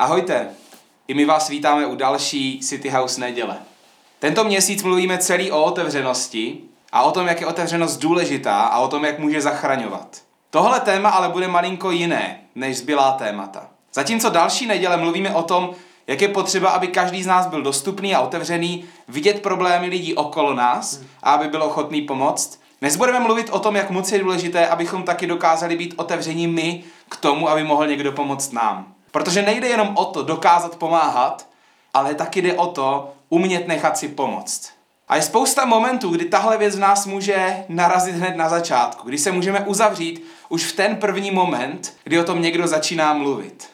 [0.00, 0.48] Ahojte,
[1.08, 3.56] i my vás vítáme u další City House neděle.
[4.18, 6.58] Tento měsíc mluvíme celý o otevřenosti
[6.92, 10.22] a o tom, jak je otevřenost důležitá a o tom, jak může zachraňovat.
[10.50, 13.68] Tohle téma ale bude malinko jiné než zbylá témata.
[13.94, 15.70] Zatímco další neděle mluvíme o tom,
[16.06, 20.54] jak je potřeba, aby každý z nás byl dostupný a otevřený, vidět problémy lidí okolo
[20.54, 22.60] nás a aby byl ochotný pomoct.
[22.80, 26.84] Dnes budeme mluvit o tom, jak moc je důležité, abychom taky dokázali být otevření my
[27.08, 28.94] k tomu, aby mohl někdo pomoct nám.
[29.10, 31.46] Protože nejde jenom o to dokázat pomáhat,
[31.94, 34.70] ale taky jde o to umět nechat si pomoct.
[35.08, 39.18] A je spousta momentů, kdy tahle věc v nás může narazit hned na začátku, kdy
[39.18, 43.68] se můžeme uzavřít už v ten první moment, kdy o tom někdo začíná mluvit.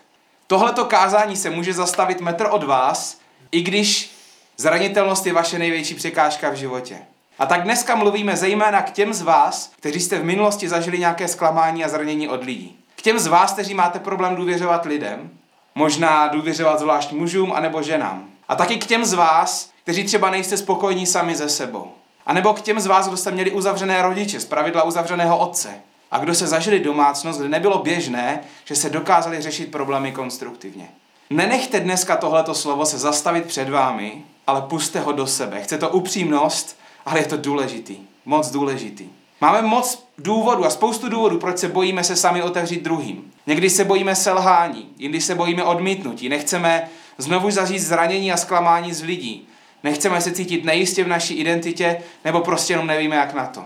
[0.46, 3.18] Tohleto kázání se může zastavit metr od vás,
[3.52, 4.10] i když
[4.57, 6.98] zranitelnost je vaše největší překážka v životě.
[7.38, 11.29] A tak dneska mluvíme zejména k těm z vás, kteří jste v minulosti zažili nějaké
[11.29, 12.79] zklamání a zranění od lidí.
[13.06, 15.30] Těm z vás, kteří máte problém důvěřovat lidem,
[15.74, 18.24] možná důvěřovat zvlášť mužům anebo ženám.
[18.48, 21.93] A taky k těm z vás, kteří třeba nejste spokojní sami ze sebou.
[22.27, 25.68] A nebo k těm z vás, kdo jste měli uzavřené rodiče, z pravidla uzavřeného otce.
[26.10, 30.88] A kdo se zažili domácnost, kde nebylo běžné, že se dokázali řešit problémy konstruktivně.
[31.30, 35.62] Nenechte dneska tohleto slovo se zastavit před vámi, ale puste ho do sebe.
[35.62, 37.96] Chce to upřímnost, ale je to důležitý.
[38.24, 39.09] Moc důležitý.
[39.40, 43.32] Máme moc důvodů a spoustu důvodů, proč se bojíme se sami otevřít druhým.
[43.46, 46.28] Někdy se bojíme selhání, jindy se bojíme odmítnutí.
[46.28, 49.48] Nechceme znovu zažít zranění a zklamání z lidí.
[49.82, 53.65] Nechceme se cítit nejistě v naší identitě, nebo prostě jenom nevíme, jak na to.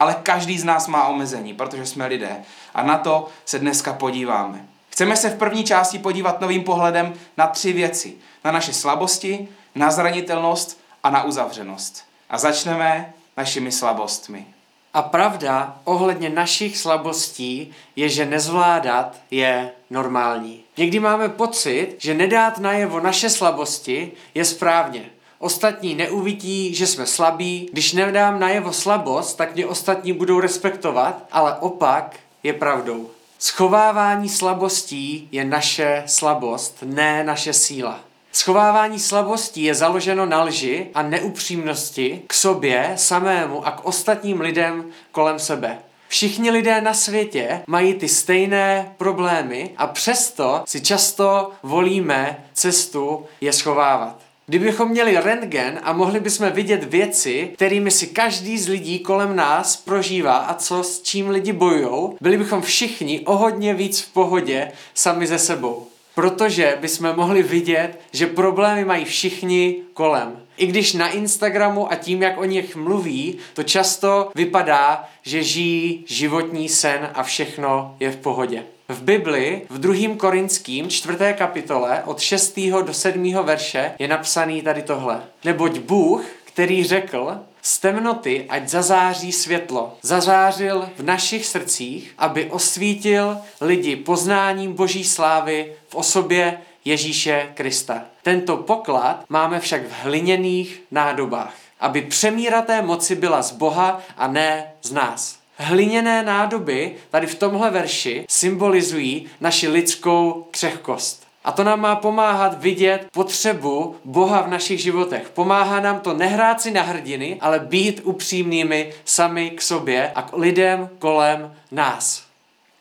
[0.00, 2.36] Ale každý z nás má omezení, protože jsme lidé.
[2.74, 4.66] A na to se dneska podíváme.
[4.90, 8.14] Chceme se v první části podívat novým pohledem na tři věci.
[8.44, 12.04] Na naše slabosti, na zranitelnost a na uzavřenost.
[12.30, 14.46] A začneme našimi slabostmi.
[14.94, 20.60] A pravda ohledně našich slabostí je, že nezvládat je normální.
[20.76, 25.10] Někdy máme pocit, že nedát najevo naše slabosti je správně.
[25.38, 27.68] Ostatní neuvidí, že jsme slabí.
[27.72, 33.10] Když nedám najevo slabost, tak mě ostatní budou respektovat, ale opak je pravdou.
[33.38, 38.00] Schovávání slabostí je naše slabost, ne naše síla.
[38.34, 44.84] Schovávání slabostí je založeno na lži a neupřímnosti k sobě samému a k ostatním lidem
[45.10, 45.78] kolem sebe.
[46.08, 53.52] Všichni lidé na světě mají ty stejné problémy a přesto si často volíme cestu je
[53.52, 54.18] schovávat.
[54.46, 59.76] Kdybychom měli rentgen a mohli bychom vidět věci, kterými si každý z lidí kolem nás
[59.76, 64.72] prožívá a co s čím lidi bojují, byli bychom všichni o hodně víc v pohodě
[64.94, 65.91] sami ze sebou.
[66.14, 70.42] Protože bychom mohli vidět, že problémy mají všichni kolem.
[70.56, 76.04] I když na Instagramu a tím, jak o nich mluví, to často vypadá, že žijí
[76.06, 78.62] životní sen a všechno je v pohodě.
[78.88, 80.16] V Bibli, v 2.
[80.16, 81.18] Korinským, 4.
[81.34, 82.58] kapitole, od 6.
[82.86, 83.32] do 7.
[83.42, 85.22] verše je napsaný tady tohle.
[85.44, 89.96] Neboť Bůh, který řekl, z temnoty ať zazáří světlo.
[90.02, 98.04] Zazářil v našich srdcích, aby osvítil lidi poznáním boží slávy v osobě Ježíše Krista.
[98.22, 104.72] Tento poklad máme však v hliněných nádobách, aby přemíraté moci byla z Boha a ne
[104.82, 105.38] z nás.
[105.56, 111.26] Hliněné nádoby tady v tomhle verši symbolizují naši lidskou křehkost.
[111.44, 115.30] A to nám má pomáhat vidět potřebu Boha v našich životech.
[115.34, 120.36] Pomáhá nám to nehrát si na hrdiny, ale být upřímnými sami k sobě a k
[120.36, 122.32] lidem kolem nás.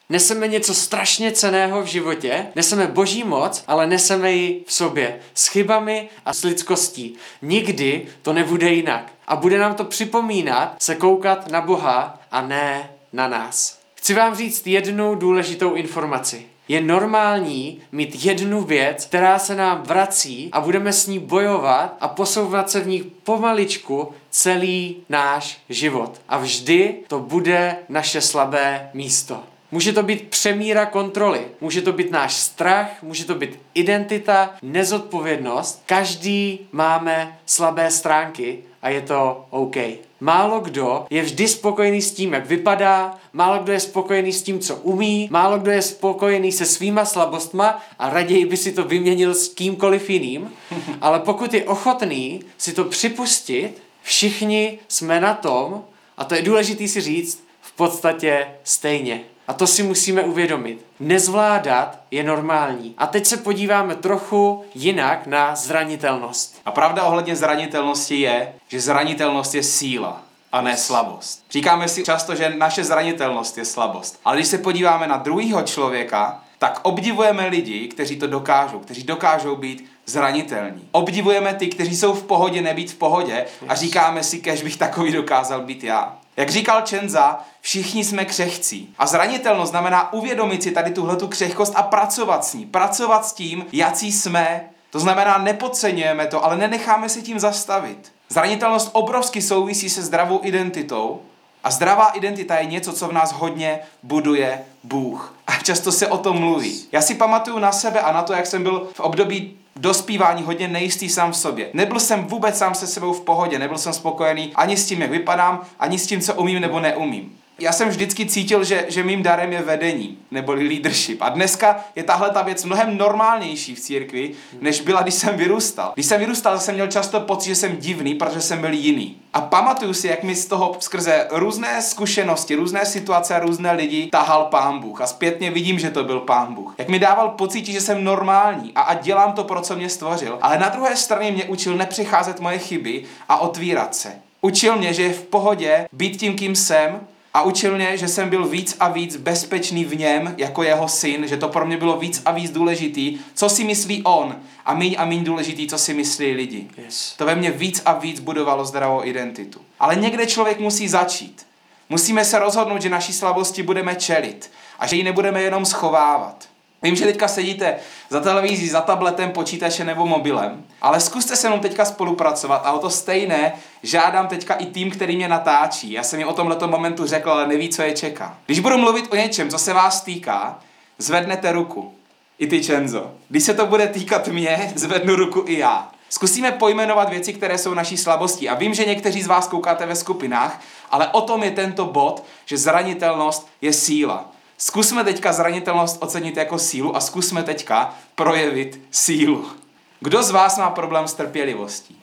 [0.10, 5.20] Neseme něco strašně ceného v životě, neseme boží moc, ale neseme ji v sobě.
[5.34, 7.16] S chybami a s lidskostí.
[7.42, 9.12] Nikdy to nebude jinak.
[9.28, 13.80] A bude nám to připomínat se koukat na Boha a ne na nás.
[13.96, 16.51] Chci vám říct jednu důležitou informaci.
[16.72, 22.08] Je normální mít jednu věc, která se nám vrací a budeme s ní bojovat a
[22.08, 26.22] posouvat se v ní pomaličku celý náš život.
[26.30, 29.44] A vždy to bude naše slabé místo.
[29.72, 35.84] Může to být přemíra kontroly, může to být náš strach, může to být identita, nezodpovědnost.
[35.86, 39.76] Každý máme slabé stránky a je to OK.
[40.20, 44.60] Málo kdo je vždy spokojený s tím, jak vypadá, málo kdo je spokojený s tím,
[44.60, 49.34] co umí, málo kdo je spokojený se svýma slabostma a raději by si to vyměnil
[49.34, 50.54] s kýmkoliv jiným,
[51.02, 55.84] ale pokud je ochotný si to připustit, všichni jsme na tom,
[56.18, 59.24] a to je důležité si říct, v podstatě stejně.
[59.52, 60.86] A to si musíme uvědomit.
[61.00, 62.96] Nezvládat je normální.
[62.98, 66.62] A teď se podíváme trochu jinak na zranitelnost.
[66.66, 71.44] A pravda ohledně zranitelnosti je, že zranitelnost je síla a ne slabost.
[71.52, 74.20] Říkáme si často, že naše zranitelnost je slabost.
[74.26, 79.56] Ale když se podíváme na druhého člověka, tak obdivujeme lidi, kteří to dokážou, kteří dokážou
[79.56, 80.88] být zranitelní.
[80.92, 85.12] Obdivujeme ty, kteří jsou v pohodě, nebýt v pohodě a říkáme si, kež bych takový
[85.12, 86.21] dokázal být já.
[86.38, 88.94] Jak říkal Čenza, všichni jsme křehcí.
[88.98, 92.66] A zranitelnost znamená uvědomit si tady tuhletu křehkost a pracovat s ní.
[92.66, 94.70] Pracovat s tím, jací jsme.
[94.90, 98.12] To znamená, nepodceňujeme to, ale nenecháme se tím zastavit.
[98.30, 101.22] Zranitelnost obrovsky souvisí se zdravou identitou
[101.64, 105.36] a zdravá identita je něco, co v nás hodně buduje Bůh.
[105.48, 106.86] A často se o tom mluví.
[106.92, 110.68] Já si pamatuju na sebe a na to, jak jsem byl v období dospívání hodně
[110.68, 111.70] nejistý sám v sobě.
[111.74, 115.12] Nebyl jsem vůbec sám se sebou v pohodě, nebyl jsem spokojený ani s tím, jak
[115.12, 119.24] vypadám, ani s tím, co umím nebo neumím já jsem vždycky cítil, že, že mým
[119.24, 121.22] darem je vedení, nebo leadership.
[121.22, 124.32] A dneska je tahle ta věc mnohem normálnější v církvi,
[124.62, 125.92] než byla, když jsem vyrůstal.
[125.94, 129.18] Když jsem vyrůstal, jsem měl často pocit, že jsem divný, protože jsem byl jiný.
[129.34, 134.08] A pamatuju si, jak mi z toho skrze různé zkušenosti, různé situace a různé lidi
[134.08, 135.02] tahal pán Bůh.
[135.02, 136.76] A zpětně vidím, že to byl pán Bůh.
[136.78, 140.38] Jak mi dával pocit, že jsem normální a, a dělám to, pro co mě stvořil.
[140.42, 144.14] Ale na druhé straně mě učil nepřicházet moje chyby a otvírat se.
[144.42, 147.00] Učil mě, že je v pohodě být tím, kým jsem
[147.34, 151.28] a učil mě, že jsem byl víc a víc bezpečný v něm jako jeho syn,
[151.28, 154.36] že to pro mě bylo víc a víc důležitý, co si myslí on
[154.66, 156.68] a míň a míň důležitý, co si myslí lidi.
[156.78, 157.14] Yes.
[157.18, 159.62] To ve mně víc a víc budovalo zdravou identitu.
[159.80, 161.46] Ale někde člověk musí začít.
[161.90, 166.51] Musíme se rozhodnout, že naší slabosti budeme čelit a že ji nebudeme jenom schovávat.
[166.84, 167.76] Vím, že teďka sedíte
[168.10, 172.80] za televizí, za tabletem, počítačem nebo mobilem, ale zkuste se mnou teďka spolupracovat a o
[172.80, 175.92] to stejné žádám teďka i tým, který mě natáčí.
[175.92, 178.38] Já jsem jim o tomhle momentu řekl, ale neví, co je čeká.
[178.46, 180.60] Když budu mluvit o něčem, co se vás týká,
[180.98, 181.94] zvednete ruku.
[182.40, 183.12] I ty, Čenzo.
[183.30, 185.92] Když se to bude týkat mě, zvednu ruku i já.
[186.10, 188.50] Zkusíme pojmenovat věci, které jsou naší slabostí.
[188.50, 192.24] A vím, že někteří z vás koukáte ve skupinách, ale o tom je tento bod,
[192.46, 194.32] že zranitelnost je síla.
[194.62, 199.52] Zkusme teďka zranitelnost ocenit jako sílu a zkusme teďka projevit sílu.
[200.00, 202.02] Kdo z vás má problém s trpělivostí?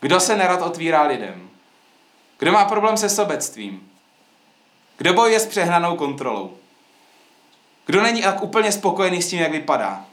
[0.00, 1.50] Kdo se nerad otvírá lidem?
[2.38, 3.90] Kdo má problém se sobectvím?
[4.96, 6.56] Kdo bojuje s přehnanou kontrolou?
[7.86, 10.04] Kdo není tak úplně spokojený s tím, jak vypadá?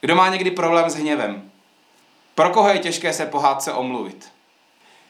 [0.00, 1.50] Kdo má někdy problém s hněvem?
[2.34, 4.32] Pro koho je těžké se pohádce omluvit?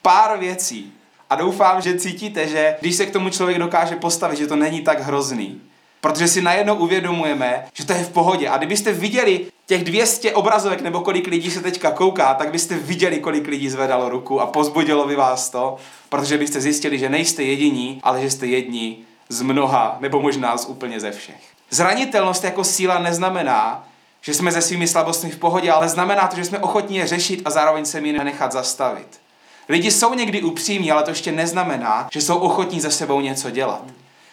[0.01, 0.93] Pár věcí,
[1.33, 4.81] a doufám, že cítíte, že když se k tomu člověk dokáže postavit, že to není
[4.81, 5.61] tak hrozný.
[6.01, 8.49] Protože si najednou uvědomujeme, že to je v pohodě.
[8.49, 13.19] A kdybyste viděli těch 200 obrazovek nebo kolik lidí se teďka kouká, tak byste viděli,
[13.19, 15.77] kolik lidí zvedalo ruku a pozbudilo by vás to,
[16.09, 18.97] protože byste zjistili, že nejste jediní, ale že jste jedni
[19.29, 21.43] z mnoha, nebo možná z úplně ze všech.
[21.69, 23.87] Zranitelnost jako síla neznamená,
[24.21, 27.41] že jsme se svými slabostmi v pohodě, ale znamená to, že jsme ochotní je řešit
[27.45, 29.22] a zároveň se mi nenechat zastavit.
[29.69, 33.83] Lidi jsou někdy upřímní, ale to ještě neznamená, že jsou ochotní ze sebou něco dělat.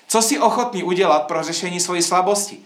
[0.08, 2.58] Co si ochotný udělat pro řešení svojí slabosti?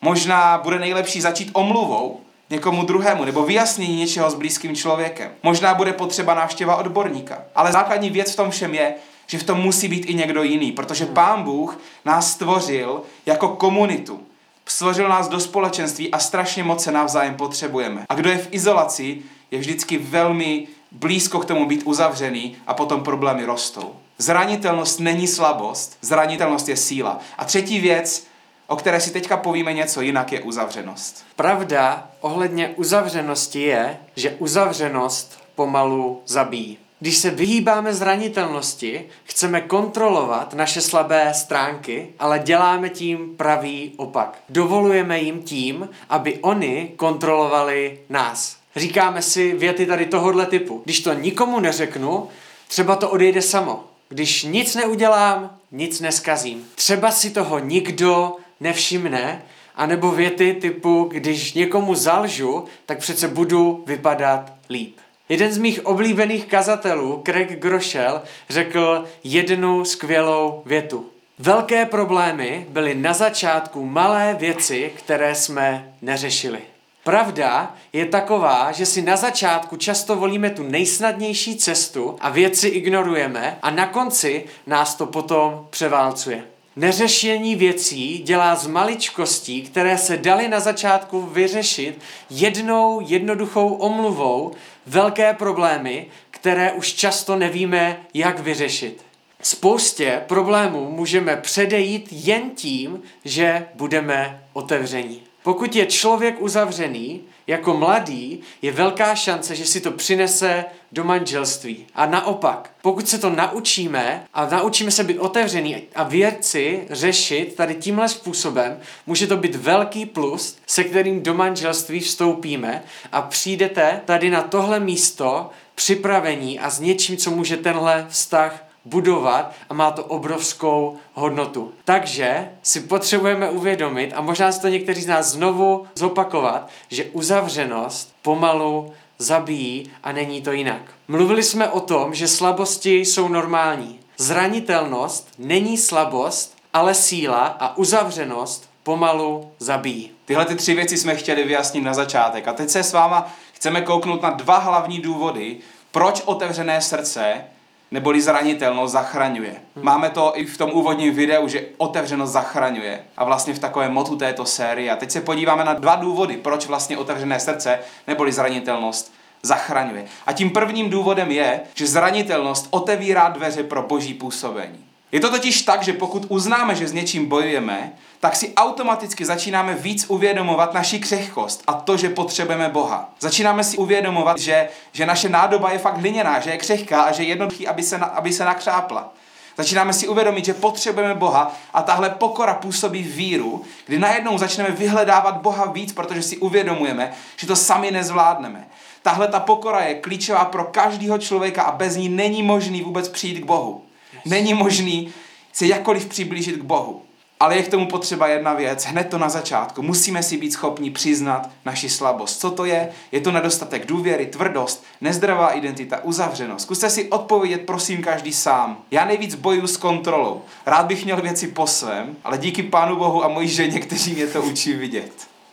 [0.00, 2.20] Možná bude nejlepší začít omluvou
[2.50, 5.30] někomu druhému nebo vyjasnění něčeho s blízkým člověkem.
[5.42, 7.38] Možná bude potřeba návštěva odborníka.
[7.54, 8.94] Ale základní věc v tom všem je,
[9.26, 14.20] že v tom musí být i někdo jiný, protože Pán Bůh nás stvořil jako komunitu.
[14.66, 18.04] Stvořil nás do společenství a strašně moc se navzájem potřebujeme.
[18.08, 19.18] A kdo je v izolaci,
[19.50, 23.94] je vždycky velmi blízko k tomu být uzavřený a potom problémy rostou.
[24.18, 27.18] Zranitelnost není slabost, zranitelnost je síla.
[27.38, 28.26] A třetí věc,
[28.66, 31.24] o které si teďka povíme něco jinak, je uzavřenost.
[31.36, 36.78] Pravda ohledně uzavřenosti je, že uzavřenost pomalu zabíjí.
[37.00, 44.38] Když se vyhýbáme zranitelnosti, chceme kontrolovat naše slabé stránky, ale děláme tím pravý opak.
[44.48, 48.59] Dovolujeme jim tím, aby oni kontrolovali nás.
[48.76, 50.82] Říkáme si věty tady tohohle typu.
[50.84, 52.28] Když to nikomu neřeknu,
[52.68, 53.84] třeba to odejde samo.
[54.08, 56.66] Když nic neudělám, nic neskazím.
[56.74, 59.42] Třeba si toho nikdo nevšimne,
[59.74, 64.96] anebo věty typu, když někomu zalžu, tak přece budu vypadat líp.
[65.28, 71.06] Jeden z mých oblíbených kazatelů, Craig Groschel, řekl jednu skvělou větu.
[71.38, 76.60] Velké problémy byly na začátku malé věci, které jsme neřešili.
[77.04, 83.58] Pravda je taková, že si na začátku často volíme tu nejsnadnější cestu a věci ignorujeme
[83.62, 86.44] a na konci nás to potom převálcuje.
[86.76, 94.52] Neřešení věcí dělá z maličkostí, které se daly na začátku vyřešit jednou jednoduchou omluvou,
[94.86, 99.04] velké problémy, které už často nevíme, jak vyřešit.
[99.42, 105.29] Spoustě problémů můžeme předejít jen tím, že budeme otevření.
[105.42, 111.86] Pokud je člověk uzavřený, jako mladý, je velká šance, že si to přinese do manželství.
[111.94, 117.74] A naopak, pokud se to naučíme a naučíme se být otevřený a věci řešit tady
[117.74, 122.82] tímhle způsobem, může to být velký plus, se kterým do manželství vstoupíme
[123.12, 129.52] a přijdete tady na tohle místo připravení a s něčím, co může tenhle vztah budovat
[129.70, 131.72] a má to obrovskou hodnotu.
[131.84, 138.14] Takže si potřebujeme uvědomit, a možná si to někteří z nás znovu zopakovat, že uzavřenost
[138.22, 140.82] pomalu zabíjí a není to jinak.
[141.08, 144.00] Mluvili jsme o tom, že slabosti jsou normální.
[144.18, 150.10] Zranitelnost není slabost, ale síla a uzavřenost pomalu zabíjí.
[150.24, 152.48] Tyhle ty tři věci jsme chtěli vyjasnit na začátek.
[152.48, 155.56] A teď se s váma chceme kouknout na dva hlavní důvody,
[155.90, 157.44] proč otevřené srdce
[157.90, 159.54] neboli zranitelnost zachraňuje.
[159.76, 159.84] Hmm.
[159.84, 164.16] Máme to i v tom úvodním videu, že otevřenost zachraňuje a vlastně v takovém motu
[164.16, 164.90] této série.
[164.90, 170.04] A teď se podíváme na dva důvody, proč vlastně otevřené srdce neboli zranitelnost zachraňuje.
[170.26, 174.89] A tím prvním důvodem je, že zranitelnost otevírá dveře pro boží působení.
[175.12, 179.74] Je to totiž tak, že pokud uznáme, že s něčím bojujeme, tak si automaticky začínáme
[179.74, 183.10] víc uvědomovat naši křehkost a to, že potřebujeme Boha.
[183.20, 187.22] Začínáme si uvědomovat, že, že naše nádoba je fakt hliněná, že je křehká a že
[187.22, 189.12] je jednoduchý, aby se, na, aby se nakřápla.
[189.56, 195.36] Začínáme si uvědomit, že potřebujeme Boha a tahle pokora působí víru, kdy najednou začneme vyhledávat
[195.42, 198.68] Boha víc, protože si uvědomujeme, že to sami nezvládneme.
[199.02, 203.40] Tahle ta pokora je klíčová pro každého člověka a bez ní není možný vůbec přijít
[203.40, 203.82] k Bohu.
[204.24, 205.12] Není možný
[205.52, 207.02] se jakkoliv přiblížit k Bohu.
[207.40, 209.82] Ale je k tomu potřeba jedna věc, hned to na začátku.
[209.82, 212.40] Musíme si být schopni přiznat naši slabost.
[212.40, 212.88] Co to je?
[213.12, 216.62] Je to nedostatek důvěry, tvrdost, nezdravá identita, uzavřenost.
[216.62, 218.82] Zkuste si odpovědět, prosím, každý sám.
[218.90, 220.42] Já nejvíc bojuju s kontrolou.
[220.66, 224.26] Rád bych měl věci po svém, ale díky Pánu Bohu a mojí ženě, kteří mě
[224.26, 225.12] to učí vidět.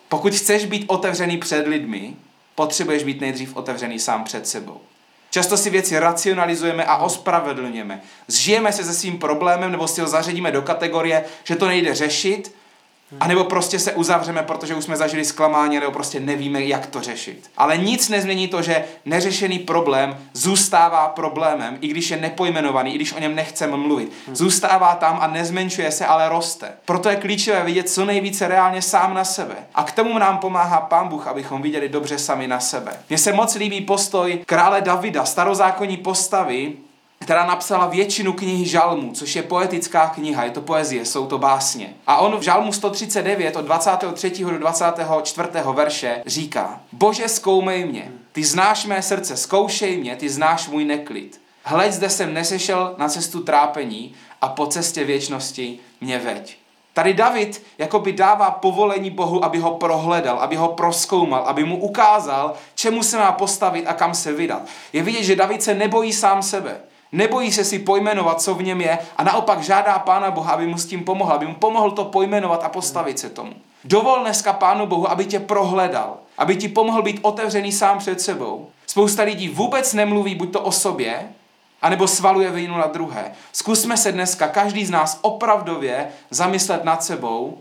[0.10, 2.16] Pokud chceš být otevřený před lidmi,
[2.56, 4.82] potřebuješ být nejdřív otevřený sám před sebou.
[5.38, 8.02] Často si věci racionalizujeme a ospravedlněme.
[8.28, 12.56] Zžijeme se se svým problémem nebo si ho zařadíme do kategorie, že to nejde řešit
[13.20, 17.02] a nebo prostě se uzavřeme, protože už jsme zažili zklamání, nebo prostě nevíme, jak to
[17.02, 17.50] řešit.
[17.58, 23.14] Ale nic nezmění to, že neřešený problém zůstává problémem, i když je nepojmenovaný, i když
[23.14, 24.12] o něm nechceme mluvit.
[24.34, 26.72] Zůstává tam a nezmenšuje se, ale roste.
[26.86, 29.56] Proto je klíčové vidět co nejvíce reálně sám na sebe.
[29.76, 32.94] A k tomu nám pomáhá Pán Bůh, abychom viděli dobře sami na sebe.
[33.10, 36.74] Mně se moc líbí postoj krále Davida, starozákonní postavy,
[37.20, 41.94] která napsala většinu knihy Žalmů, což je poetická kniha, je to poezie, jsou to básně.
[42.08, 44.44] A on v Žalmu 139 od 23.
[44.44, 45.50] do 24.
[45.74, 51.42] verše říká Bože, zkoumej mě, ty znáš mé srdce, zkoušej mě, ty znáš můj neklid.
[51.64, 56.58] Hleď, zde jsem nesešel na cestu trápení a po cestě věčnosti mě veď.
[56.94, 62.54] Tady David jakoby dává povolení Bohu, aby ho prohledal, aby ho proskoumal, aby mu ukázal,
[62.76, 64.62] čemu se má postavit a kam se vydat.
[64.94, 66.78] Je vidět, že David se nebojí sám sebe.
[67.12, 70.78] Nebojí se si pojmenovat, co v něm je a naopak žádá Pána Boha, aby mu
[70.78, 73.54] s tím pomohl, aby mu pomohl to pojmenovat a postavit se tomu.
[73.84, 78.68] Dovol dneska Pánu Bohu, aby tě prohledal, aby ti pomohl být otevřený sám před sebou.
[78.88, 81.30] Spousta lidí vůbec nemluví buď to o sobě,
[81.82, 83.32] anebo svaluje vinu na druhé.
[83.54, 87.58] Zkusme se dneska každý z nás opravdově zamyslet nad sebou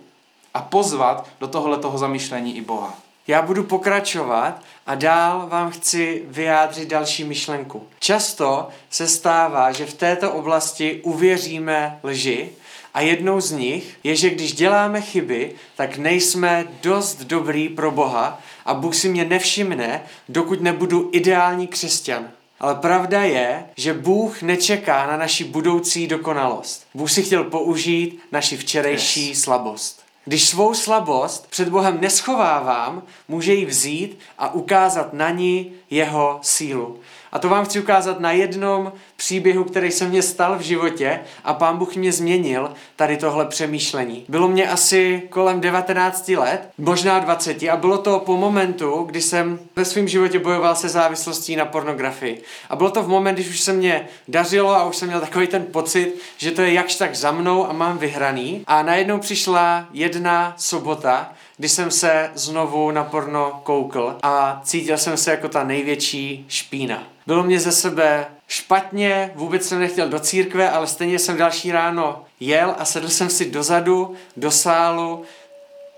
[0.54, 2.94] a pozvat do tohle toho zamyšlení i Boha.
[3.28, 7.86] Já budu pokračovat a dál vám chci vyjádřit další myšlenku.
[7.98, 12.50] Často se stává, že v této oblasti uvěříme lži
[12.94, 18.40] a jednou z nich je, že když děláme chyby, tak nejsme dost dobrý pro Boha
[18.64, 22.28] a Bůh si mě nevšimne, dokud nebudu ideální křesťan.
[22.60, 26.86] Ale pravda je, že Bůh nečeká na naši budoucí dokonalost.
[26.94, 29.40] Bůh si chtěl použít naši včerejší yes.
[29.40, 30.05] slabost.
[30.28, 37.00] Když svou slabost před Bohem neschovávám, může ji vzít a ukázat na ní jeho sílu.
[37.32, 41.54] A to vám chci ukázat na jednom příběhu, který se mně stal v životě a
[41.54, 44.24] pán Bůh mě změnil tady tohle přemýšlení.
[44.28, 49.58] Bylo mě asi kolem 19 let, možná 20 a bylo to po momentu, kdy jsem
[49.76, 52.42] ve svém životě bojoval se závislostí na pornografii.
[52.70, 55.46] A bylo to v moment, když už se mě dařilo a už jsem měl takový
[55.46, 58.64] ten pocit, že to je jakž tak za mnou a mám vyhraný.
[58.66, 65.16] A najednou přišla jedna sobota, kdy jsem se znovu na porno koukl a cítil jsem
[65.16, 67.02] se jako ta největší špína.
[67.26, 72.24] Bylo mě ze sebe špatně, vůbec jsem nechtěl do církve, ale stejně jsem další ráno
[72.40, 75.24] jel a sedl jsem si dozadu, do sálu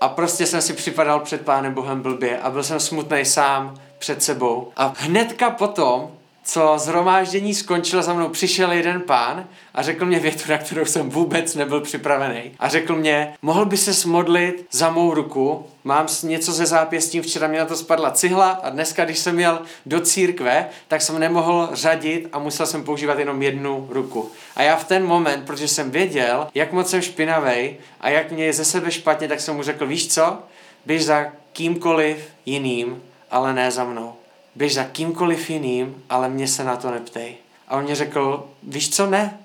[0.01, 4.23] a prostě jsem si připadal před Pánem Bohem blbě a byl jsem smutný sám před
[4.23, 4.71] sebou.
[4.75, 6.11] A hnedka potom
[6.49, 11.09] co zhromáždění skončilo, za mnou přišel jeden pán a řekl mě větu, na kterou jsem
[11.09, 12.51] vůbec nebyl připravený.
[12.59, 17.47] A řekl mě, mohl by se smodlit za mou ruku, mám něco ze zápěstím, včera
[17.47, 21.69] mě na to spadla cihla a dneska, když jsem jel do církve, tak jsem nemohl
[21.73, 24.31] řadit a musel jsem používat jenom jednu ruku.
[24.55, 28.45] A já v ten moment, protože jsem věděl, jak moc jsem špinavý a jak mě
[28.45, 30.37] je ze sebe špatně, tak jsem mu řekl, víš co,
[30.85, 33.01] běž za kýmkoliv jiným,
[33.31, 34.18] ale ne za mnou
[34.59, 37.35] běž za kýmkoliv jiným, ale mě se na to neptej.
[37.67, 39.37] A on mě řekl, víš co, ne.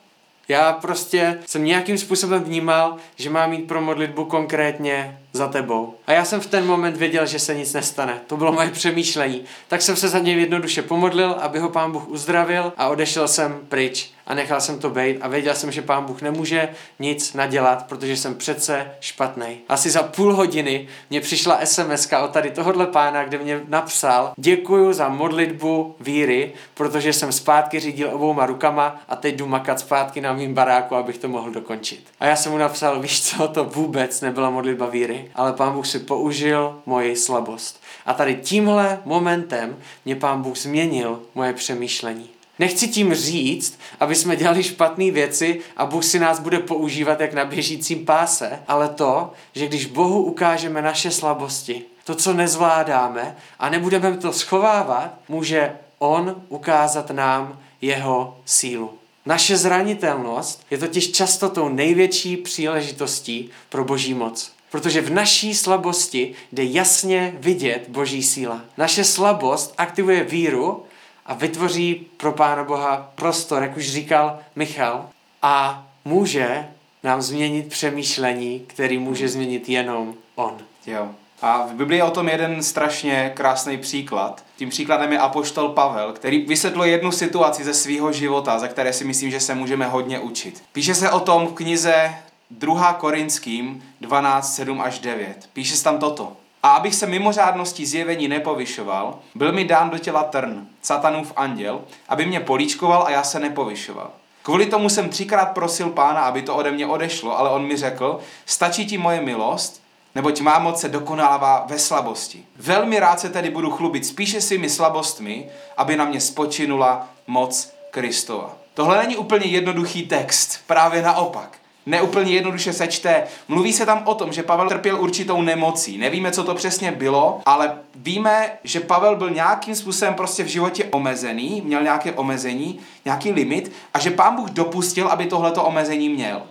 [0.48, 5.94] Já prostě jsem nějakým způsobem vnímal, že mám mít pro modlitbu konkrétně za tebou.
[6.06, 8.20] A já jsem v ten moment věděl, že se nic nestane.
[8.26, 9.44] To bylo moje přemýšlení.
[9.68, 13.60] Tak jsem se za něj jednoduše pomodlil, aby ho pán Bůh uzdravil a odešel jsem
[13.68, 17.86] pryč a nechal jsem to být a věděl jsem, že pán Bůh nemůže nic nadělat,
[17.88, 19.60] protože jsem přece špatný.
[19.68, 24.92] Asi za půl hodiny mě přišla SMS od tady tohohle pána, kde mě napsal děkuju
[24.92, 30.32] za modlitbu víry, protože jsem zpátky řídil obouma rukama a teď jdu makat zpátky na
[30.32, 32.06] mým baráku, abych to mohl dokončit.
[32.20, 35.86] A já jsem mu napsal, víš co, to vůbec nebyla modlitba víry, ale pán Bůh
[35.86, 37.82] si použil moji slabost.
[38.06, 42.30] A tady tímhle momentem mě pán Bůh změnil moje přemýšlení.
[42.58, 47.32] Nechci tím říct, aby jsme dělali špatné věci a Bůh si nás bude používat jak
[47.32, 53.68] na běžícím páse, ale to, že když Bohu ukážeme naše slabosti, to, co nezvládáme a
[53.68, 58.90] nebudeme to schovávat, může On ukázat nám jeho sílu.
[59.26, 64.52] Naše zranitelnost je totiž často tou největší příležitostí pro boží moc.
[64.70, 68.60] Protože v naší slabosti jde jasně vidět boží síla.
[68.76, 70.82] Naše slabost aktivuje víru
[71.26, 75.08] a vytvoří pro Pána Boha prostor, jak už říkal Michal,
[75.42, 76.68] a může
[77.02, 80.58] nám změnit přemýšlení, který může změnit jenom On.
[80.86, 81.08] Jo.
[81.42, 84.44] A v Biblii je o tom jeden strašně krásný příklad.
[84.56, 89.04] Tím příkladem je apoštol Pavel, který vysvětlil jednu situaci ze svého života, za které si
[89.04, 90.62] myslím, že se můžeme hodně učit.
[90.72, 92.14] Píše se o tom v knize
[92.50, 92.92] 2.
[92.92, 95.48] Korinským 12, 7 až 9.
[95.52, 96.36] Píše se tam toto.
[96.64, 102.26] A abych se mimořádností zjevení nepovyšoval, byl mi dán do těla trn, satanův anděl, aby
[102.26, 104.10] mě políčkoval a já se nepovyšoval.
[104.42, 108.18] Kvůli tomu jsem třikrát prosil pána, aby to ode mě odešlo, ale on mi řekl,
[108.46, 109.82] stačí ti moje milost,
[110.14, 112.44] neboť má moc se dokonává ve slabosti.
[112.56, 118.56] Velmi rád se tedy budu chlubit spíše svými slabostmi, aby na mě spočinula moc Kristova.
[118.74, 123.22] Tohle není úplně jednoduchý text, právě naopak neúplně jednoduše sečte.
[123.48, 125.98] Mluví se tam o tom, že Pavel trpěl určitou nemocí.
[125.98, 130.84] Nevíme, co to přesně bylo, ale víme, že Pavel byl nějakým způsobem prostě v životě
[130.84, 136.42] omezený, měl nějaké omezení, nějaký limit a že pán Bůh dopustil, aby tohleto omezení měl.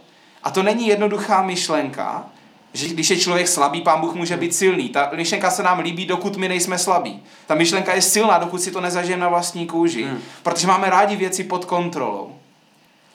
[0.43, 2.25] A to není jednoduchá myšlenka,
[2.73, 4.89] že když je člověk slabý, pán Bůh může být silný.
[4.89, 7.23] Ta myšlenka se nám líbí, dokud my nejsme slabí.
[7.47, 10.03] Ta myšlenka je silná, dokud si to nezažijeme na vlastní kůži.
[10.03, 10.21] Hmm.
[10.43, 12.35] Protože máme rádi věci pod kontrolou.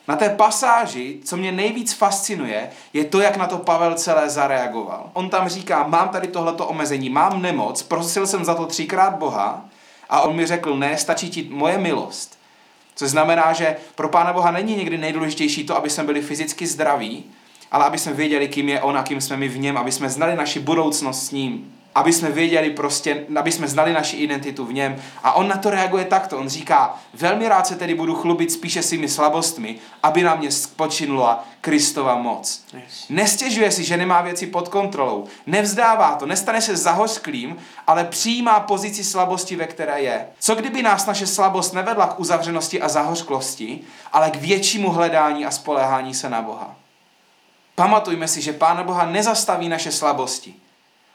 [0.09, 5.09] Na té pasáži, co mě nejvíc fascinuje, je to, jak na to Pavel celé zareagoval.
[5.13, 9.65] On tam říká, mám tady tohleto omezení, mám nemoc, prosil jsem za to třikrát Boha
[10.09, 12.39] a on mi řekl, ne, stačí ti moje milost.
[12.95, 17.23] Což znamená, že pro Pána Boha není někdy nejdůležitější to, aby jsme byli fyzicky zdraví,
[17.71, 20.09] ale aby jsme věděli, kým je On a kým jsme my v něm, aby jsme
[20.09, 24.73] znali naši budoucnost s ním aby jsme věděli prostě, aby jsme znali naši identitu v
[24.73, 24.95] něm.
[25.23, 26.37] A on na to reaguje takto.
[26.37, 31.45] On říká, velmi rád se tedy budu chlubit spíše svými slabostmi, aby na mě spočinula
[31.61, 32.63] Kristova moc.
[32.73, 33.05] Yes.
[33.09, 35.27] Nestěžuje si, že nemá věci pod kontrolou.
[35.47, 40.27] Nevzdává to, nestane se zahořklým, ale přijímá pozici slabosti, ve které je.
[40.39, 43.79] Co kdyby nás naše slabost nevedla k uzavřenosti a zahořklosti,
[44.13, 46.75] ale k většímu hledání a spoléhání se na Boha?
[47.75, 50.53] Pamatujme si, že Pána Boha nezastaví naše slabosti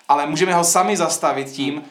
[0.08, 1.84] ale můžeme ho sami zastavit tím,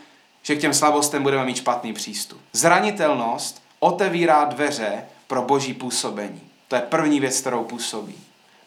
[0.44, 2.42] že k těm slabostem budeme mít špatný přístup.
[2.54, 6.42] Zranitelnost otevírá dveře pro boží působení.
[6.68, 8.16] To je první věc, kterou působí.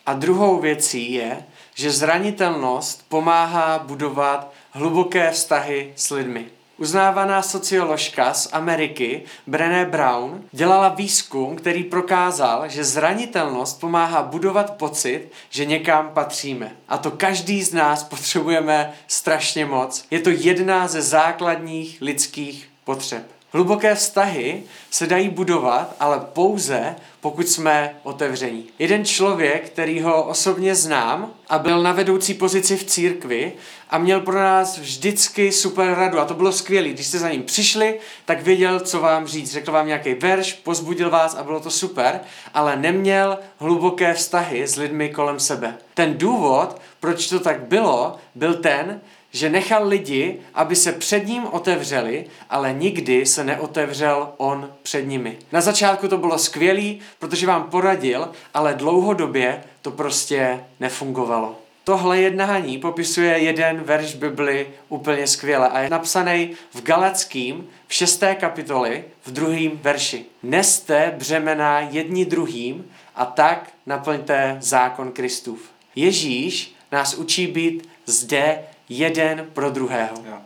[0.06, 6.46] A druhou věcí je, že zranitelnost pomáhá budovat hluboké vztahy s lidmi.
[6.78, 15.28] Uznávaná socioložka z Ameriky Brené Brown dělala výzkum, který prokázal, že zranitelnost pomáhá budovat pocit,
[15.50, 16.76] že někam patříme.
[16.88, 20.04] A to každý z nás potřebujeme strašně moc.
[20.10, 23.35] Je to jedna ze základních lidských potřeb.
[23.56, 28.66] Hluboké vztahy se dají budovat, ale pouze pokud jsme otevření.
[28.78, 33.52] Jeden člověk, který ho osobně znám a byl na vedoucí pozici v církvi
[33.90, 36.88] a měl pro nás vždycky super radu a to bylo skvělé.
[36.88, 39.52] Když jste za ním přišli, tak věděl, co vám říct.
[39.52, 42.20] Řekl vám nějaký verš, pozbudil vás a bylo to super,
[42.54, 45.74] ale neměl hluboké vztahy s lidmi kolem sebe.
[45.94, 49.00] Ten důvod, proč to tak bylo, byl ten,
[49.36, 55.38] že nechal lidi, aby se před ním otevřeli, ale nikdy se neotevřel on před nimi.
[55.52, 61.58] Na začátku to bylo skvělý, protože vám poradil, ale dlouhodobě to prostě nefungovalo.
[61.84, 68.34] Tohle jednání popisuje jeden verš Bibli úplně skvěle a je napsaný v Galackým v šesté
[68.34, 70.24] kapitoli v druhém verši.
[70.42, 75.60] Neste břemena jedni druhým a tak naplňte zákon Kristův.
[75.96, 80.16] Ježíš nás učí být zde jeden pro druhého.
[80.28, 80.36] Jo.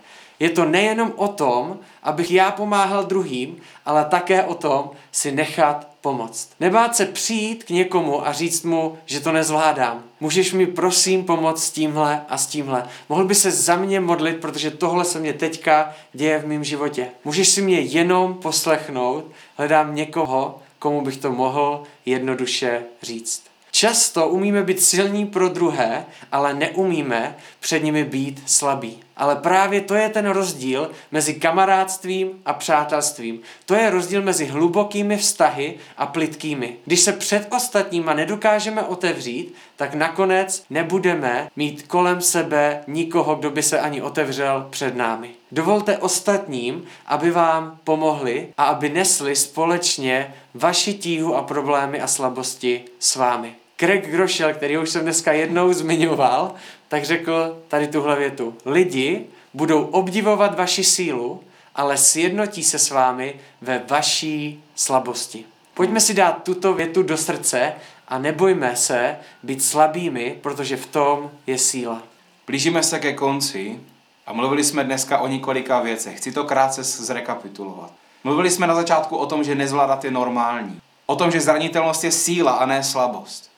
[0.40, 5.88] Je to nejenom o tom, abych já pomáhal druhým, ale také o tom si nechat
[6.00, 6.50] pomoct.
[6.60, 10.02] Nebát se přijít k někomu a říct mu, že to nezvládám.
[10.20, 12.84] Můžeš mi prosím pomoct s tímhle a s tímhle.
[13.08, 17.08] Mohl by se za mě modlit, protože tohle se mě teďka děje v mém životě.
[17.24, 19.24] Můžeš si mě jenom poslechnout,
[19.56, 23.49] hledám někoho, komu bych to mohl jednoduše říct.
[23.80, 28.98] Často umíme být silní pro druhé, ale neumíme před nimi být slabí.
[29.16, 33.40] Ale právě to je ten rozdíl mezi kamarádstvím a přátelstvím.
[33.66, 36.76] To je rozdíl mezi hlubokými vztahy a plitkými.
[36.84, 43.62] Když se před ostatníma nedokážeme otevřít, tak nakonec nebudeme mít kolem sebe nikoho, kdo by
[43.62, 45.30] se ani otevřel před námi.
[45.52, 52.84] Dovolte ostatním, aby vám pomohli a aby nesli společně vaši tíhu a problémy a slabosti
[52.98, 53.54] s vámi.
[53.80, 56.54] Craig Grošel, který už jsem dneska jednou zmiňoval,
[56.88, 58.54] tak řekl tady tuhle větu.
[58.64, 61.42] Lidi budou obdivovat vaši sílu,
[61.74, 65.44] ale sjednotí se s vámi ve vaší slabosti.
[65.74, 67.72] Pojďme si dát tuto větu do srdce
[68.08, 72.02] a nebojme se být slabými, protože v tom je síla.
[72.46, 73.80] Blížíme se ke konci
[74.26, 76.16] a mluvili jsme dneska o několika věcech.
[76.16, 77.92] Chci to krátce zrekapitulovat.
[78.24, 80.80] Mluvili jsme na začátku o tom, že nezvládat je normální.
[81.06, 83.49] O tom, že zranitelnost je síla a ne slabost.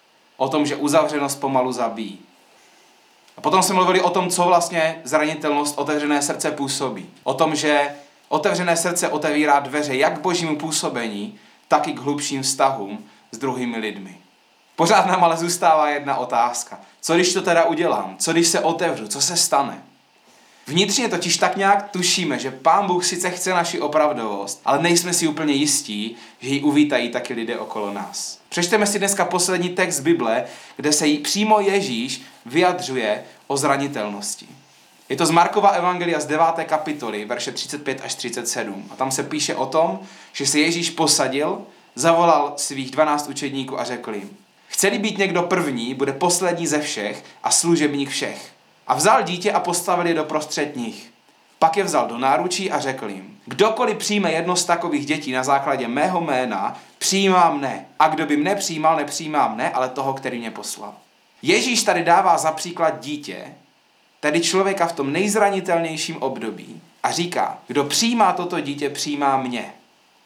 [0.43, 2.19] O tom, že uzavřenost pomalu zabíjí.
[3.37, 7.11] A potom jsme mluvili o tom, co vlastně zranitelnost otevřené srdce působí.
[7.23, 7.95] O tom, že
[8.29, 13.79] otevřené srdce otevírá dveře jak k božímu působení, tak i k hlubším vztahům s druhými
[13.79, 14.19] lidmi.
[14.77, 16.81] Pořád nám ale zůstává jedna otázka.
[17.01, 18.17] Co když to teda udělám?
[18.19, 19.09] Co když se otevřu?
[19.09, 19.83] Co se stane?
[20.73, 25.29] Vnitřně totiž tak nějak tušíme, že Pán Bůh sice chce naši opravdovost, ale nejsme si
[25.29, 28.39] úplně jistí, že ji uvítají taky lidé okolo nás.
[28.49, 30.45] Přečteme si dneska poslední text Bible,
[30.77, 34.47] kde se jí přímo Ježíš vyjadřuje o zranitelnosti.
[35.09, 36.47] Je to z Markova Evangelia z 9.
[36.65, 38.89] kapitoly, verše 35 až 37.
[38.91, 40.01] A tam se píše o tom,
[40.33, 41.63] že se Ježíš posadil,
[41.95, 44.31] zavolal svých 12 učedníků a řekl jim,
[44.69, 48.53] chceli být někdo první, bude poslední ze všech a služebník všech.
[48.87, 51.13] A vzal dítě a postavil je do prostředních.
[51.59, 55.45] Pak je vzal do náručí a řekl jim, kdokoliv přijme jedno z takových dětí na
[55.45, 57.87] základě mého jména, přijímá mne.
[57.99, 60.95] A kdo by mne přijímal, nepřijímá mne, ale toho, který mě poslal.
[61.43, 63.55] Ježíš tady dává za příklad dítě,
[64.21, 69.73] tedy člověka v tom nejzranitelnějším období a říká, kdo přijímá toto dítě, přijímá mě.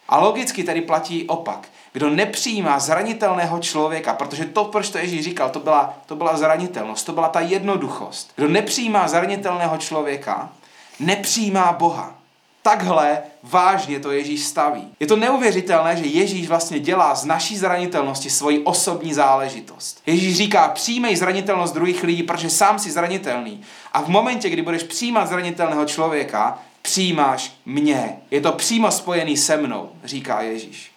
[0.08, 1.68] A logicky tedy platí opak.
[1.92, 7.06] Kdo nepřijímá zranitelného člověka, protože to, proč to Ježíš říkal, to byla, to byla zranitelnost,
[7.06, 8.32] to byla ta jednoduchost.
[8.36, 10.48] Kdo nepřijímá zranitelného člověka,
[11.00, 12.14] nepřijímá Boha.
[12.62, 14.88] Takhle vážně to Ježíš staví.
[15.00, 20.02] Je to neuvěřitelné, že Ježíš vlastně dělá z naší zranitelnosti svoji osobní záležitost.
[20.06, 23.62] Ježíš říká, přijmej zranitelnost druhých lidí, protože sám si zranitelný.
[23.92, 28.16] A v momentě, kdy budeš přijímat zranitelného člověka, přijímáš mě.
[28.30, 30.92] Je to přímo spojený se mnou, říká Ježíš.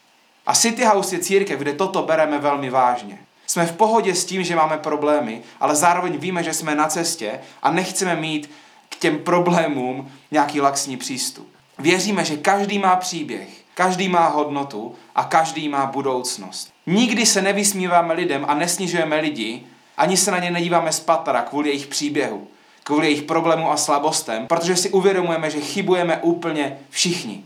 [0.46, 3.20] A City House je církev, kde toto bereme velmi vážně.
[3.48, 7.40] Jsme v pohodě s tím, že máme problémy, ale zároveň víme, že jsme na cestě
[7.64, 8.52] a nechceme mít
[8.90, 11.50] k těm problémům nějaký laxní přístup.
[11.80, 16.74] Věříme, že každý má příběh, každý má hodnotu a každý má budoucnost.
[16.86, 19.64] Nikdy se nevysmíváme lidem a nesnižujeme lidi,
[19.98, 22.48] ani se na ně nedíváme z patra kvůli jejich příběhu,
[22.90, 27.44] kvůli jejich problému a slabostem, protože si uvědomujeme, že chybujeme úplně všichni.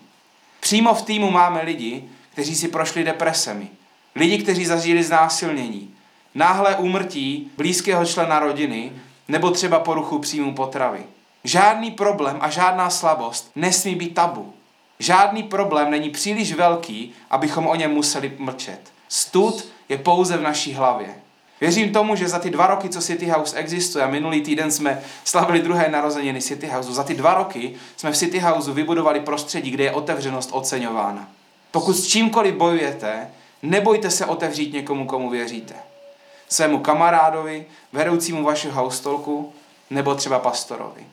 [0.59, 3.67] Přímo v týmu máme lidi, kteří si prošli depresemi,
[4.15, 5.95] lidi, kteří zažili znásilnění,
[6.35, 8.91] náhle úmrtí blízkého člena rodiny
[9.27, 11.03] nebo třeba poruchu příjmu potravy.
[11.43, 14.53] Žádný problém a žádná slabost nesmí být tabu.
[14.99, 18.79] Žádný problém není příliš velký, abychom o něm museli mlčet.
[19.09, 21.15] Stud je pouze v naší hlavě.
[21.63, 25.01] Věřím tomu, že za ty dva roky, co City House existuje, a minulý týden jsme
[25.23, 29.71] slavili druhé narozeniny City House, za ty dva roky jsme v City House vybudovali prostředí,
[29.71, 31.29] kde je otevřenost oceňována.
[31.71, 35.75] Pokud s čímkoliv bojujete, nebojte se otevřít někomu, komu věříte.
[36.49, 39.53] Svému kamarádovi, vedoucímu vašeho haustolku,
[39.89, 41.05] nebo třeba pastorovi.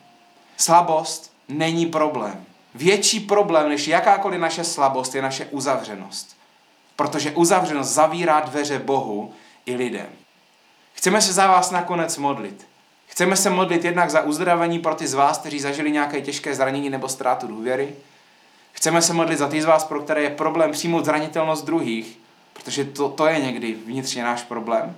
[0.56, 2.44] Slabost není problém.
[2.74, 6.36] Větší problém než jakákoliv naše slabost je naše uzavřenost.
[6.96, 9.32] Protože uzavřenost zavírá dveře Bohu
[9.66, 10.19] i lidem.
[11.00, 12.66] Chceme se za vás nakonec modlit.
[13.06, 16.90] Chceme se modlit jednak za uzdravení pro ty z vás, kteří zažili nějaké těžké zranění
[16.90, 17.94] nebo ztrátu důvěry.
[18.72, 22.18] Chceme se modlit za ty z vás, pro které je problém přijmout zranitelnost druhých,
[22.52, 24.96] protože to, to je někdy vnitřně náš problém,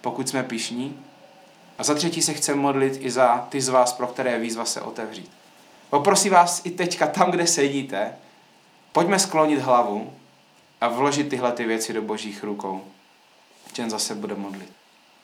[0.00, 1.04] pokud jsme pišní.
[1.78, 4.64] A za třetí se chceme modlit i za ty z vás, pro které je výzva
[4.64, 5.30] se otevřít.
[5.90, 8.12] Poprosím vás i teďka tam, kde sedíte,
[8.92, 10.12] pojďme sklonit hlavu
[10.80, 12.84] a vložit tyhle ty věci do božích rukou.
[13.72, 14.79] Čen zase bude modlit.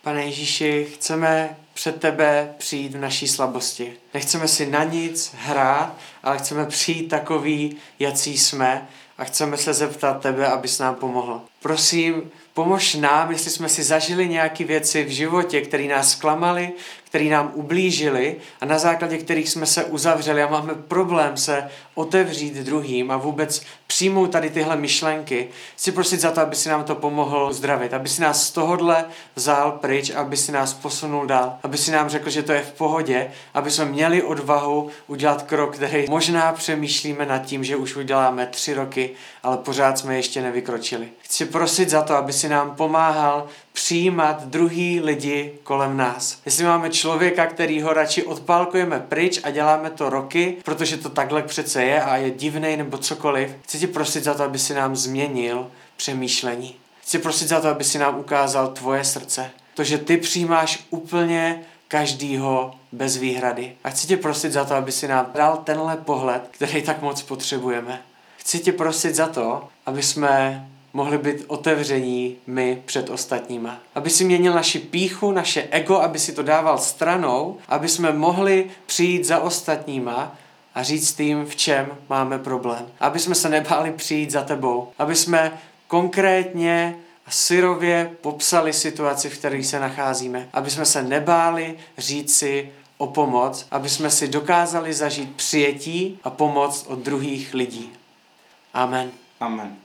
[0.06, 3.92] Pane Ježíši, chceme před tebe přijít v naší slabosti.
[4.14, 8.88] Nechceme si na nic hrát, ale chceme přijít takový, jací jsme
[9.18, 11.40] a chceme se zeptat tebe, abys nám pomohl.
[11.62, 16.72] Prosím, pomož nám, jestli jsme si zažili nějaké věci v životě, které nás zklamaly,
[17.04, 22.54] které nám ublížili a na základě kterých jsme se uzavřeli a máme problém se otevřít
[22.54, 25.48] druhým a vůbec přijmout tady tyhle myšlenky.
[25.76, 29.04] Chci prosit za to, aby si nám to pomohl zdravit, aby si nás z tohohle
[29.36, 32.72] vzal pryč, aby si nás posunul dál, aby si nám řekl, že to je v
[32.72, 38.46] pohodě, aby jsme měli odvahu udělat krok, který možná přemýšlíme nad tím, že už uděláme
[38.46, 39.10] tři roky,
[39.42, 41.08] ale pořád jsme ještě nevykročili.
[41.22, 46.38] Chci prosit za to, aby si nám pomáhal přijímat druhý lidi kolem nás.
[46.46, 51.42] Jestli máme člověka, který ho radši odpálkujeme pryč a děláme to roky, protože to takhle
[51.42, 54.96] přece je a je divný nebo cokoliv, chci ti prosit za to, aby si nám
[54.96, 56.74] změnil přemýšlení.
[57.02, 59.50] Chci prosit za to, aby si nám ukázal tvoje srdce.
[59.74, 63.72] To, že ty přijímáš úplně každýho bez výhrady.
[63.84, 67.22] A chci tě prosit za to, aby si nám dal tenhle pohled, který tak moc
[67.22, 68.02] potřebujeme.
[68.36, 73.78] Chci tě prosit za to, aby jsme mohli být otevření my před ostatníma.
[73.94, 78.70] Aby si měnil naši píchu, naše ego, aby si to dával stranou, aby jsme mohli
[78.86, 80.36] přijít za ostatníma
[80.76, 82.86] a říct jim, v čem máme problém.
[83.00, 84.92] Aby jsme se nebáli přijít za tebou.
[84.98, 90.48] Aby jsme konkrétně a syrově popsali situaci, v které se nacházíme.
[90.52, 96.30] Aby jsme se nebáli říct si o pomoc, aby jsme si dokázali zažít přijetí a
[96.30, 97.92] pomoc od druhých lidí.
[98.74, 99.10] Amen.
[99.40, 99.76] Amen.